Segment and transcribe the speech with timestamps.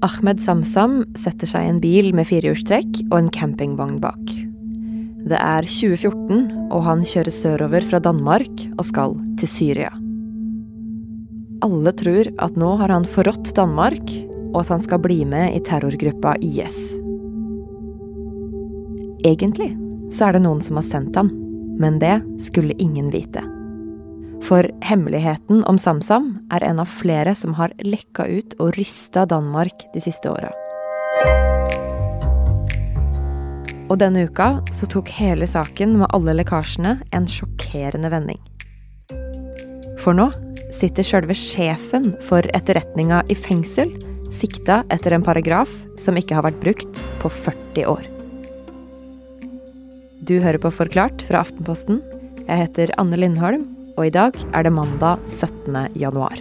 [0.00, 4.30] Ahmed Samsam setter seg i en bil med firehjulstrekk og en campingvogn bak.
[5.28, 9.90] Det er 2014, og han kjører sørover fra Danmark og skal til Syria.
[11.60, 14.08] Alle tror at nå har han forrådt Danmark,
[14.54, 16.80] og at han skal bli med i terrorgruppa IS.
[19.28, 19.74] Egentlig
[20.16, 21.28] så er det noen som har sendt ham,
[21.76, 23.44] men det skulle ingen vite.
[24.46, 29.84] For hemmeligheten om SamSam er en av flere som har lekka ut og rysta Danmark
[29.94, 30.50] de siste åra.
[33.90, 38.38] Og denne uka så tok hele saken med alle lekkasjene en sjokkerende vending.
[40.00, 40.30] For nå
[40.78, 43.90] sitter sjølve sjefen for etterretninga i fengsel,
[44.32, 48.06] sikta etter en paragraf som ikke har vært brukt på 40 år.
[50.24, 51.98] Du hører på Forklart fra Aftenposten.
[52.46, 53.66] Jeg heter Anne Lindholm,
[54.00, 55.76] og i dag er det mandag 17.
[56.00, 56.38] januar.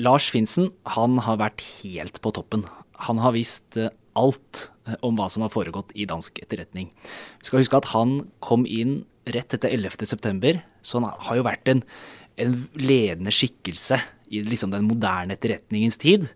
[0.00, 2.64] Lars Finsen han har vært helt på toppen.
[3.06, 6.88] Han har visst eh, alt eh, om hva som har foregått i dansk etterretning.
[7.42, 11.68] Vi skal huske at han kom inn rett etter 11.9, så han har jo vært
[11.68, 11.84] en,
[12.40, 14.00] en ledende skikkelse
[14.32, 16.30] i liksom den moderne etterretningens tid.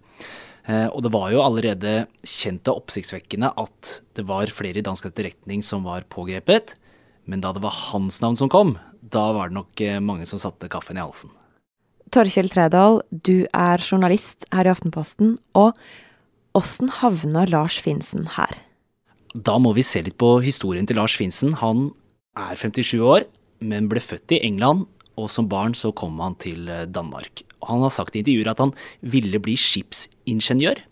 [0.67, 1.95] Eh, og det var jo allerede
[2.27, 6.75] kjent og oppsiktsvekkende at det var flere i dansk etterretning som var pågrepet.
[7.27, 10.71] Men da det var hans navn som kom, da var det nok mange som satte
[10.71, 11.31] kaffen i halsen.
[12.15, 15.37] Torkjell Tredal, du er journalist her i Aftenposten.
[15.59, 15.75] Og
[16.57, 18.55] åssen havna Lars Finsen her?
[19.35, 21.57] Da må vi se litt på historien til Lars Finsen.
[21.61, 21.91] Han
[22.39, 23.27] er 57 år,
[23.61, 27.43] men ble født i England, og som barn så kom han til eh, Danmark.
[27.65, 30.83] Han har sagt i intervjuer at han ville bli skipsingeniør,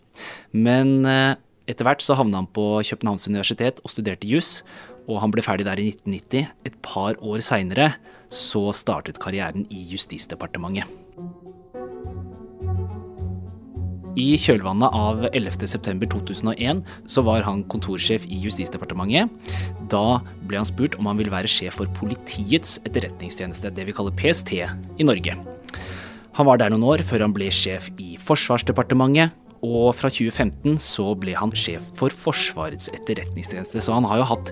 [0.57, 1.37] men eh,
[1.69, 4.59] etter hvert så havna han på Københavns universitet og studerte juss,
[5.05, 6.51] og han ble ferdig der i 1990.
[6.65, 7.93] Et par år seinere
[8.33, 10.89] så startet karrieren i Justisdepartementet.
[14.15, 16.79] I kjølvannet av 11.9.2001
[17.11, 19.27] så var han kontorsjef i Justisdepartementet.
[19.91, 24.15] Da ble han spurt om han ville være sjef for Politiets etterretningstjeneste, det vi kaller
[24.15, 25.35] PST, i Norge.
[26.35, 29.31] Han var der noen år før han ble sjef i Forsvarsdepartementet,
[29.63, 33.79] og fra 2015 så ble han sjef for Forsvarets etterretningstjeneste.
[33.81, 34.51] Så han har jo hatt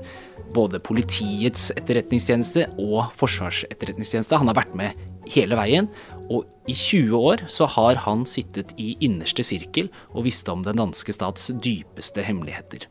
[0.55, 4.39] både Politiets etterretningstjeneste og Forsvarsetterretningstjeneste.
[4.39, 5.01] Han har vært med
[5.33, 5.89] hele veien,
[6.31, 10.79] og i 20 år så har han sittet i innerste sirkel og visste om den
[10.79, 12.87] danske stats dypeste hemmeligheter.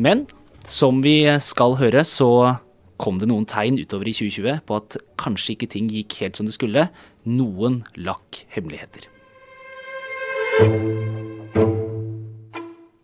[0.00, 0.24] Men
[0.64, 2.56] som vi skal høre, så
[2.98, 6.48] kom det noen tegn utover i 2020 på at kanskje ikke ting gikk helt som
[6.48, 6.88] det skulle.
[7.28, 9.04] Noen lakk hemmeligheter.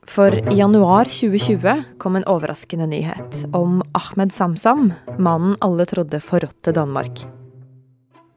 [0.08, 6.72] For i januar 2020 kom en overraskende nyhet om Ahmed Samsam, mannen alle trodde forrådte
[6.72, 7.24] Danmark.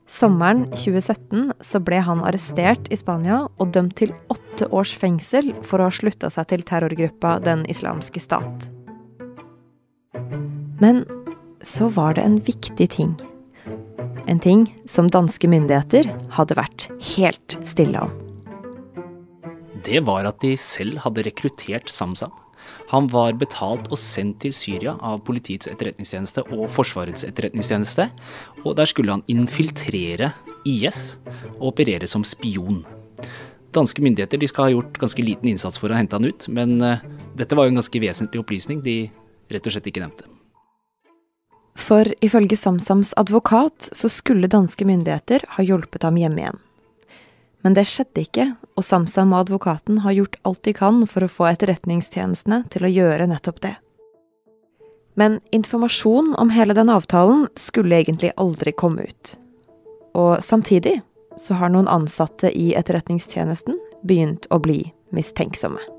[0.07, 5.79] Sommeren 2017 så ble han arrestert i Spania og dømt til åtte års fengsel for
[5.79, 8.69] å ha slutta seg til terrorgruppa Den islamske stat.
[10.83, 11.03] Men
[11.63, 13.17] så var det en viktig ting.
[14.27, 18.15] En ting som danske myndigheter hadde vært helt stille om
[19.87, 22.33] det var at de selv hadde rekruttert Samsam.
[22.91, 28.09] Han var betalt og sendt til Syria av Politiets etterretningstjeneste og Forsvarets etterretningstjeneste,
[28.65, 30.33] og der skulle han infiltrere
[30.67, 31.19] IS
[31.55, 32.83] og operere som spion.
[33.75, 37.03] Danske myndigheter skal ha gjort ganske liten innsats for å hente han ut, men uh,
[37.39, 39.05] dette var jo en ganske vesentlig opplysning de
[39.53, 40.36] rett og slett ikke nevnte.
[41.77, 46.61] For ifølge Samsams advokat så skulle danske myndigheter ha hjulpet ham hjem igjen.
[47.65, 48.45] Men det skjedde ikke,
[48.77, 52.91] og Samsam og advokaten har gjort alt de kan for å få etterretningstjenestene til å
[52.91, 53.73] gjøre nettopp det.
[55.17, 59.33] Men informasjon om hele den avtalen skulle egentlig aldri komme ut.
[60.17, 60.99] Og samtidig
[61.41, 64.83] så har noen ansatte i etterretningstjenesten begynt å bli
[65.13, 65.96] mistenksomme.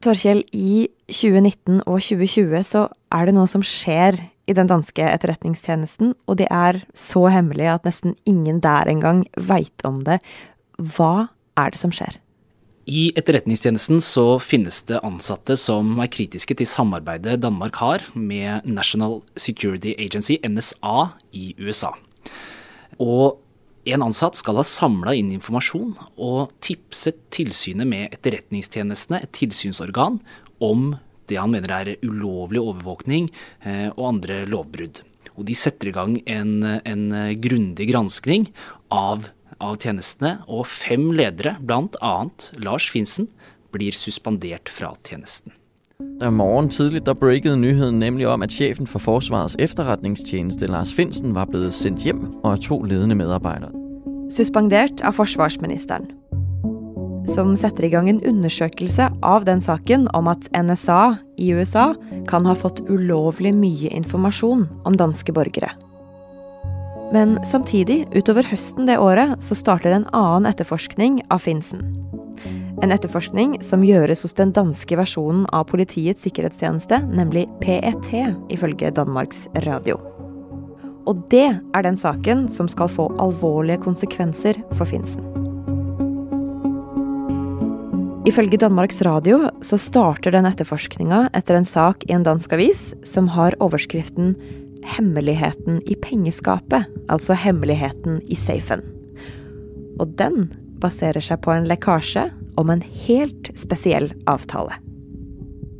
[0.00, 4.16] Torkjell, i 2019 og 2020 så er det noe som skjer
[4.48, 9.84] i den danske etterretningstjenesten, og det er så hemmelig at nesten ingen der engang veit
[9.84, 10.18] om det.
[10.80, 11.28] Hva
[11.60, 12.16] er det som skjer?
[12.90, 19.20] I etterretningstjenesten så finnes det ansatte som er kritiske til samarbeidet Danmark har med National
[19.36, 21.92] Security Agency, NSA, i USA.
[22.98, 23.36] Og
[23.94, 30.20] en ansatt skal ha samla inn informasjon og tipset tilsynet med etterretningstjenestene, et tilsynsorgan,
[30.60, 30.94] om
[31.30, 33.30] det han mener er ulovlig overvåkning
[33.62, 35.02] eh, og andre lovbrudd.
[35.38, 37.04] Og de setter i gang en, en
[37.40, 38.50] grundig granskning
[38.92, 42.14] av, av, tjenestene, og fem ledere, bl.a.
[42.60, 43.30] Lars Finsen,
[43.70, 45.54] blir suspendert fra tjenesten.
[46.20, 51.34] Da morgen tidlig der breakede nyheden nemlig om, at sjefen for Forsvarets efterretningstjeneste, Lars Finsen,
[51.34, 53.79] var blevet sendt hjem og to ledende medarbeidere.
[54.30, 56.06] Suspendert av forsvarsministeren.
[57.26, 61.90] Som setter i gang en undersøkelse av den saken om at NSA i USA
[62.30, 65.72] kan ha fått ulovlig mye informasjon om danske borgere.
[67.10, 71.82] Men samtidig, utover høsten det året, så starter en annen etterforskning av Finsen.
[72.80, 78.14] En etterforskning som gjøres hos den danske versjonen av Politiets sikkerhetstjeneste, nemlig PET,
[78.48, 79.98] ifølge Danmarks Radio.
[81.08, 85.24] Og det er den saken som skal få alvorlige konsekvenser for Finsen.
[88.28, 93.30] Ifølge Danmarks Radio så starter den etterforskninga etter en sak i en dansk avis som
[93.32, 94.34] har overskriften
[94.84, 98.84] 'Hemmeligheten i pengeskapet', altså hemmeligheten i safen.
[100.00, 104.76] Og den baserer seg på en lekkasje om en helt spesiell avtale.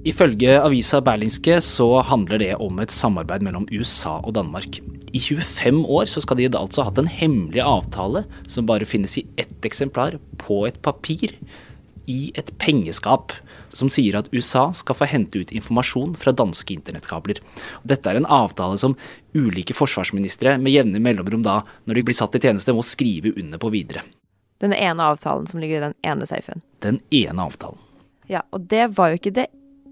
[0.05, 4.81] Ifølge avisa Berlingske så handler det om et samarbeid mellom USA og Danmark.
[5.12, 9.17] I 25 år så skal de altså ha hatt en hemmelig avtale som bare finnes
[9.19, 11.35] i ett eksemplar på et papir
[12.11, 13.35] i et pengeskap
[13.75, 17.41] som sier at USA skal få hente ut informasjon fra danske internettkabler.
[17.87, 18.97] Dette er en avtale som
[19.35, 23.62] ulike forsvarsministre med jevne mellomrom da, når de blir satt i tjeneste, må skrive under
[23.62, 24.05] på videre.
[24.61, 26.62] Den ene avtalen som ligger i den ene safen.
[26.85, 27.79] Den ene avtalen.
[28.31, 29.49] Ja, og det var jo ikke det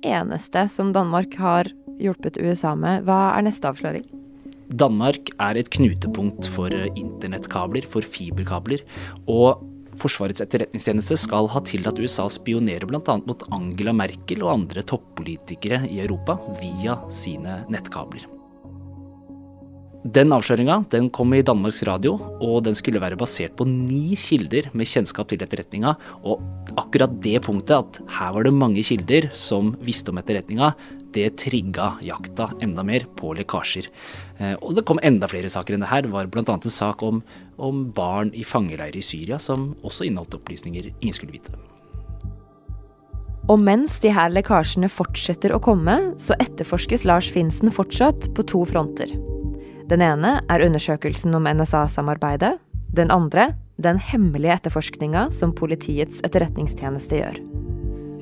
[0.06, 3.06] eneste som Danmark har hjulpet USA med.
[3.08, 4.06] Hva er neste avsløring?
[4.68, 8.84] Danmark er et knutepunkt for internettkabler, for fiberkabler.
[9.26, 9.64] Og
[9.98, 13.18] Forsvarets etterretningstjeneste skal ha tillatt USA å spionere bl.a.
[13.26, 18.28] mot Angela Merkel og andre toppolitikere i Europa via sine nettkabler.
[20.06, 24.70] Den avsløringa den kom i Danmarks Radio, og den skulle være basert på ni kilder
[24.72, 25.96] med kjennskap til etterretninga.
[26.22, 26.38] Og
[26.78, 30.70] akkurat det punktet, at her var det mange kilder som visste om etterretninga,
[31.14, 33.88] det trigga jakta enda mer på lekkasjer.
[34.38, 36.04] Eh, og det kom enda flere saker enn det her.
[36.04, 36.44] Det var bl.a.
[36.44, 37.22] en sak om,
[37.56, 41.54] om barn i fangeleirer i Syria som også inneholdt opplysninger ingen skulle vite.
[43.48, 48.60] Og mens de her lekkasjene fortsetter å komme, så etterforskes Lars Finsen fortsatt på to
[48.68, 49.14] fronter.
[49.88, 52.58] Den ene er undersøkelsen om NSA-samarbeidet.
[52.92, 57.40] Den andre den hemmelige etterforskninga som Politiets etterretningstjeneste gjør.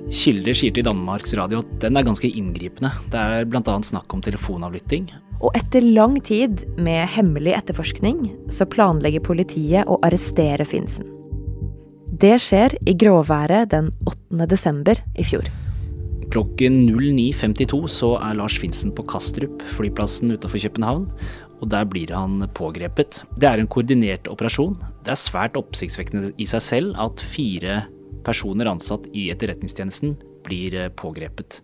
[0.07, 2.93] Kilder sier til Danmarks Radio at den er ganske inngripende.
[3.11, 3.77] Det er bl.a.
[3.83, 5.09] snakk om telefonavlytting.
[5.43, 11.11] Og etter lang tid med hemmelig etterforskning, så planlegger politiet å arrestere Finsen.
[12.17, 14.47] Det skjer i gråværet den 8.
[14.49, 15.51] desember i fjor.
[16.33, 21.11] Klokken 09.52 så er Lars Finsen på Kastrup, flyplassen utenfor København,
[21.61, 23.21] og der blir han pågrepet.
[23.37, 24.79] Det er en koordinert operasjon.
[25.05, 27.85] Det er svært oppsiktsvekkende i seg selv at fire
[28.27, 31.63] personer ansatt i Etterretningstjenesten blir eh, pågrepet.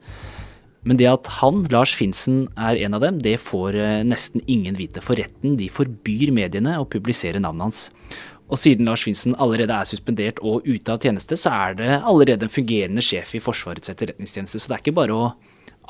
[0.83, 4.79] Men det at han, Lars Finsen, er en av dem, det får eh, nesten ingen
[4.79, 5.03] vite.
[5.05, 7.85] For retten de forbyr mediene å publisere navnet hans.
[8.53, 12.49] Og siden Lars Finsen allerede er suspendert og ute av tjeneste, så er det allerede
[12.49, 14.61] en fungerende sjef i Forsvarets etterretningstjeneste.
[14.61, 15.31] Så det er ikke bare å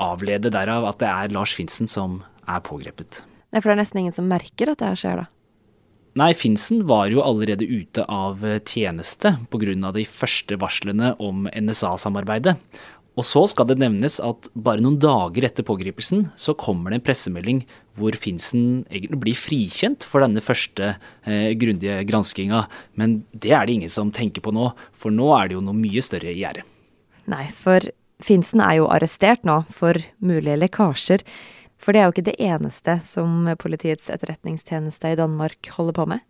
[0.03, 3.23] avlede derav at det er Lars Finsen som er pågrepet.
[3.53, 5.42] Nei, For det er nesten ingen som merker at det her skjer, da?
[6.19, 9.93] Nei, Finsen var jo allerede ute av tjeneste pga.
[9.93, 12.59] de første varslene om NSA-samarbeidet.
[13.17, 17.07] Og så skal det nevnes at bare noen dager etter pågripelsen så kommer det en
[17.09, 17.63] pressemelding
[17.97, 20.95] hvor Finsen egentlig blir frikjent for denne første
[21.29, 22.65] eh, grundige granskinga.
[22.97, 25.77] Men det er det ingen som tenker på nå, for nå er det jo noe
[25.77, 26.65] mye større i gjære.
[27.33, 27.85] Nei, for
[28.23, 31.25] Finsen er jo arrestert nå for mulige lekkasjer.
[31.83, 36.23] For det er jo ikke det eneste som Politiets etterretningstjeneste i Danmark holder på med.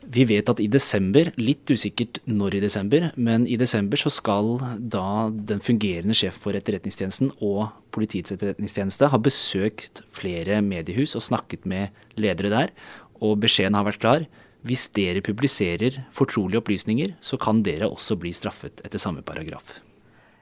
[0.00, 4.54] Vi vet at i desember, litt usikkert når i desember, men i desember så skal
[4.80, 11.68] da den fungerende sjef for Etterretningstjenesten og Politiets etterretningstjeneste ha besøkt flere mediehus og snakket
[11.68, 12.72] med ledere der,
[13.20, 14.26] og beskjeden har vært klar.
[14.64, 19.78] Hvis dere publiserer fortrolige opplysninger, så kan dere også bli straffet etter samme paragraf.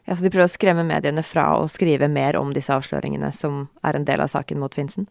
[0.08, 3.66] Ja, Så de prøver å skremme mediene fra å skrive mer om disse avsløringene, som
[3.84, 5.04] er en del av saken mot Finsen?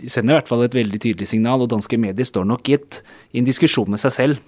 [0.00, 2.78] De sender i hvert fall et veldig tydelig signal, og danske medier står nok i,
[2.78, 3.02] et,
[3.34, 4.40] i en diskusjon med seg selv.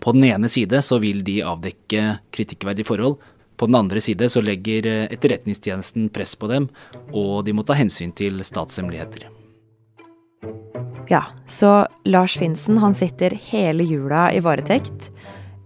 [0.00, 3.18] På den ene side så vil de avdekke kritikkverdige forhold.
[3.60, 6.70] På den andre side så legger eh, Etterretningstjenesten press på dem,
[7.12, 9.28] og de må ta hensyn til statshemmeligheter.
[11.12, 15.10] Ja, så Lars Finsen han sitter hele jula i varetekt,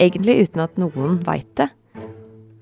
[0.03, 1.71] egentlig uten at noen veit det.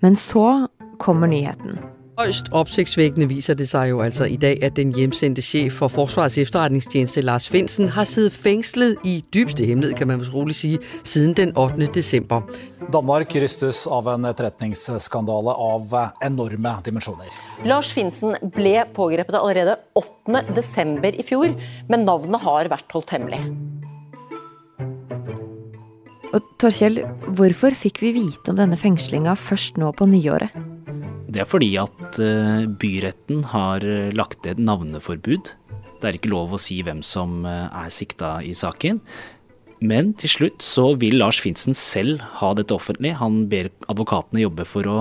[0.04, 1.78] Men så kommer nyheten.
[2.18, 6.38] Højst opsigtsvækkende viser det sig jo altså i dag, at den hjemsendte chef for Forsvarets
[6.38, 11.32] efterretningstjeneste Lars Finsen har siddet fængslet i dybste hemmelighed, kan man vist roligt sige, siden
[11.32, 11.86] den 8.
[11.94, 12.40] december.
[12.92, 15.94] Danmark rystes av en etterretningsskandale av
[16.26, 17.30] enorme dimensjoner.
[17.64, 21.06] Lars Finsen ble pågrepet allerede 8.12.
[21.14, 21.54] i fjor,
[21.88, 23.44] men navnet har vært holdt hemmelig.
[26.34, 26.98] Og Torkjell,
[27.38, 30.67] hvorfor fikk vi vite om denne fengslinga først nå på nyåret?
[31.28, 35.50] Det er fordi at eh, byretten har eh, lagt et navneforbud.
[36.00, 39.02] Det er ikke lov å si hvem som eh, er sikta i saken.
[39.84, 43.12] Men til slutt så vil Lars Finsen selv ha dette offentlig.
[43.20, 44.96] Han ber advokatene jobbe for å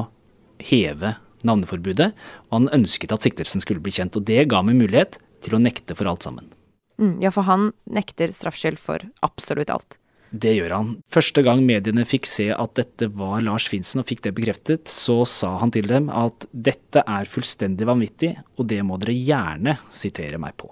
[0.60, 1.16] heve
[1.48, 2.12] navneforbudet.
[2.50, 5.62] Og han ønsket at siktelsen skulle bli kjent, og det ga meg mulighet til å
[5.64, 6.52] nekte for alt sammen.
[7.00, 10.00] Mm, ja, for han nekter straffskyld for absolutt alt.
[10.32, 10.90] Det gjør han.
[11.12, 15.22] Første gang mediene fikk se at dette var Lars Finsen og fikk det bekreftet, så
[15.30, 20.42] sa han til dem at dette er fullstendig vanvittig, og det må dere gjerne sitere
[20.42, 20.70] meg på.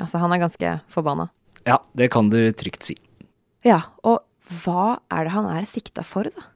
[0.00, 1.30] Altså, han er ganske forbanna.
[1.64, 2.98] Ja, det kan du trygt si.
[3.64, 4.26] Ja, og
[4.64, 6.50] hva er det han er sikta for, da?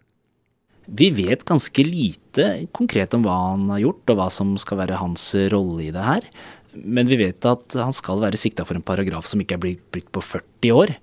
[0.89, 2.45] Vi vet ganske lite
[2.77, 6.05] konkret om hva han har gjort, og hva som skal være hans rolle i det
[6.05, 6.29] her.
[6.73, 10.11] Men vi vet at han skal være sikta for en paragraf som ikke er blitt
[10.13, 10.95] på 40 år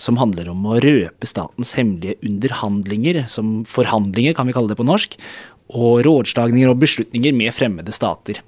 [0.00, 4.86] som handler om å røpe statens hemmelige underhandlinger, som forhandlinger kan vi kalle det på
[4.86, 5.18] norsk,
[5.74, 8.40] og rådslagninger og beslutninger med fremmede stater.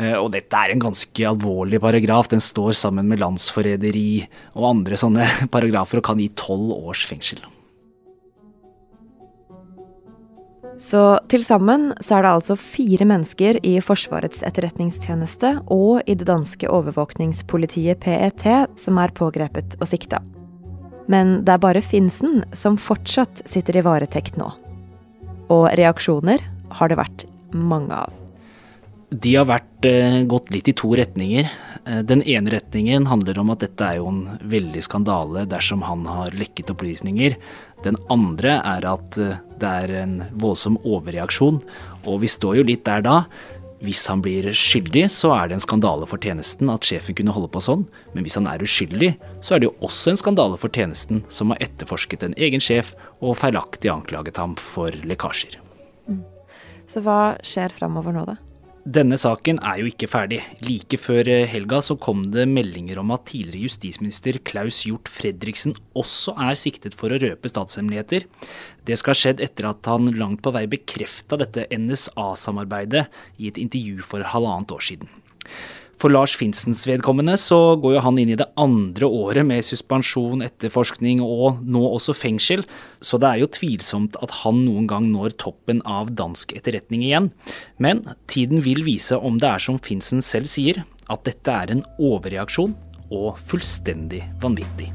[0.00, 2.30] Eh, og dette er en ganske alvorlig paragraf.
[2.32, 7.42] Den står sammen med landsforræderi og andre sånne paragrafer og kan gi tolv års fengsel.
[10.80, 16.24] Så til sammen så er det altså fire mennesker i Forsvarets etterretningstjeneste og i det
[16.30, 18.46] danske overvåkningspolitiet PET
[18.80, 20.22] som er pågrepet og sikta.
[21.10, 24.52] Men det er bare Finsen som fortsatt sitter i varetekt nå.
[25.50, 26.44] Og reaksjoner
[26.78, 28.14] har det vært mange av.
[29.10, 31.48] De har vært eh, gått litt i to retninger.
[31.82, 36.04] Eh, den ene retningen handler om at dette er jo en veldig skandale dersom han
[36.06, 37.34] har lekket opplysninger.
[37.82, 41.58] Den andre er at eh, det er en voldsom overreaksjon,
[42.06, 43.16] og vi står jo litt der da.
[43.80, 47.48] Hvis han blir skyldig, så er det en skandale for tjenesten at sjefen kunne holde
[47.48, 50.72] på sånn, men hvis han er uskyldig, så er det jo også en skandale for
[50.74, 52.92] tjenesten som har etterforsket en egen sjef
[53.24, 55.56] og feilaktig anklaget ham for lekkasjer.
[56.12, 56.20] Mm.
[56.84, 58.36] Så hva skjer framover nå, da?
[58.88, 60.38] Denne saken er jo ikke ferdig.
[60.64, 65.74] Like før eh, helga så kom det meldinger om at tidligere justisminister Klaus Hjort Fredriksen
[65.92, 68.24] også er siktet for å røpe statshemmeligheter.
[68.88, 73.04] Det skal ha skjedd etter at han langt på vei bekrefta dette NSA-samarbeidet
[73.36, 75.12] i et intervju for halvannet år siden.
[76.00, 80.40] For Lars Finsens vedkommende så går jo han inn i det andre året med suspensjon,
[80.46, 82.64] etterforskning og nå også fengsel,
[83.04, 87.28] så det er jo tvilsomt at han noen gang når toppen av dansk etterretning igjen.
[87.76, 88.00] Men
[88.32, 90.80] tiden vil vise om det er som Finsen selv sier,
[91.12, 92.72] at dette er en overreaksjon
[93.12, 94.88] og fullstendig vanvittig.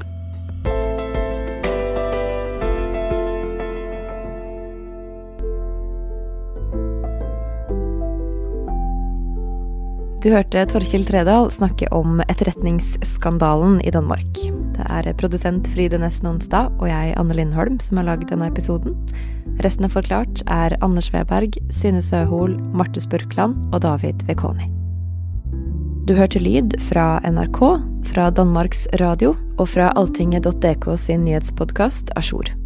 [10.24, 14.38] Du hørte Torkjell Tredal snakke om etterretningsskandalen i Danmark.
[14.76, 18.96] Det er produsent Fride Nesten Onsdag og jeg, Anne Lindholm, som har lagd denne episoden.
[19.64, 24.70] Resten av Forklart er Anders Weberg, Syne Søhol, Marte Spurkland og David Vekoni.
[26.08, 27.60] Du hørte lyd fra NRK,
[28.08, 32.56] fra Danmarks Radio og fra alltinget.dk sin nyhetspodkast Ajour.